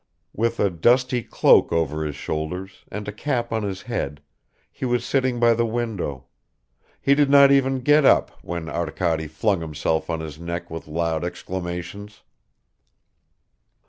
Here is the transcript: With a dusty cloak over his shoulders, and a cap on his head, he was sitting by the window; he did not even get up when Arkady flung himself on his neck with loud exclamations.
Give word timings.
With 0.33 0.59
a 0.59 0.71
dusty 0.71 1.21
cloak 1.21 1.71
over 1.71 2.03
his 2.03 2.15
shoulders, 2.15 2.85
and 2.91 3.07
a 3.07 3.11
cap 3.11 3.51
on 3.53 3.61
his 3.61 3.83
head, 3.83 4.19
he 4.71 4.83
was 4.83 5.05
sitting 5.05 5.39
by 5.39 5.53
the 5.53 5.63
window; 5.67 6.25
he 6.99 7.13
did 7.13 7.29
not 7.29 7.51
even 7.51 7.81
get 7.81 8.03
up 8.03 8.31
when 8.41 8.67
Arkady 8.67 9.27
flung 9.27 9.61
himself 9.61 10.09
on 10.09 10.19
his 10.19 10.39
neck 10.39 10.71
with 10.71 10.87
loud 10.87 11.23
exclamations. 11.23 12.23